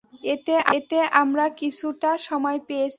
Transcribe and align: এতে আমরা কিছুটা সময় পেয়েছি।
এতে 0.73 0.97
আমরা 1.13 1.45
কিছুটা 1.61 2.11
সময় 2.19 2.59
পেয়েছি। 2.59 2.89